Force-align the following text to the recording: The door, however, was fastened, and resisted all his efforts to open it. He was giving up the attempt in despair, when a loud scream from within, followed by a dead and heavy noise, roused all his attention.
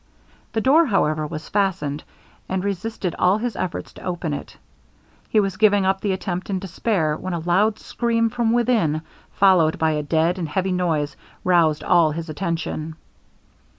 The 0.53 0.61
door, 0.61 0.87
however, 0.87 1.27
was 1.27 1.47
fastened, 1.47 2.03
and 2.49 2.63
resisted 2.63 3.13
all 3.19 3.37
his 3.37 3.55
efforts 3.55 3.93
to 3.93 4.03
open 4.03 4.33
it. 4.33 4.57
He 5.29 5.39
was 5.39 5.57
giving 5.57 5.85
up 5.85 6.01
the 6.01 6.11
attempt 6.13 6.49
in 6.49 6.57
despair, 6.57 7.15
when 7.15 7.33
a 7.35 7.39
loud 7.39 7.77
scream 7.77 8.27
from 8.31 8.51
within, 8.51 9.03
followed 9.33 9.77
by 9.77 9.91
a 9.91 10.01
dead 10.01 10.39
and 10.39 10.49
heavy 10.49 10.71
noise, 10.71 11.15
roused 11.43 11.83
all 11.83 12.09
his 12.13 12.29
attention. 12.29 12.95